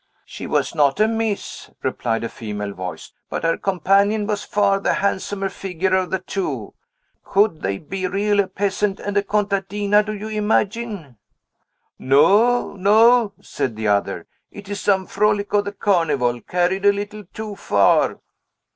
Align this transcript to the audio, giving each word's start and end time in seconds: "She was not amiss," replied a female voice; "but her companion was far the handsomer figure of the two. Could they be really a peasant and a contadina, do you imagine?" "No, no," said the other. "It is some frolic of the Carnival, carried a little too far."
"She 0.25 0.47
was 0.47 0.73
not 0.73 0.99
amiss," 0.99 1.69
replied 1.83 2.23
a 2.23 2.27
female 2.29 2.73
voice; 2.73 3.13
"but 3.29 3.43
her 3.43 3.55
companion 3.55 4.25
was 4.25 4.43
far 4.43 4.79
the 4.79 4.95
handsomer 4.95 5.47
figure 5.47 5.93
of 5.93 6.09
the 6.09 6.17
two. 6.17 6.73
Could 7.23 7.61
they 7.61 7.77
be 7.77 8.07
really 8.07 8.41
a 8.45 8.47
peasant 8.47 8.99
and 8.99 9.15
a 9.15 9.21
contadina, 9.21 10.01
do 10.01 10.11
you 10.15 10.29
imagine?" 10.29 11.17
"No, 11.99 12.73
no," 12.73 13.33
said 13.43 13.75
the 13.75 13.89
other. 13.89 14.25
"It 14.49 14.69
is 14.69 14.79
some 14.79 15.05
frolic 15.05 15.53
of 15.53 15.65
the 15.65 15.71
Carnival, 15.71 16.41
carried 16.41 16.87
a 16.87 16.91
little 16.93 17.23
too 17.25 17.55
far." 17.55 18.17